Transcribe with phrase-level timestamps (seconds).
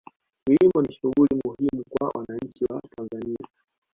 [0.45, 3.47] kilimo ni shughuli muhimu kwa wananchi wa tanzania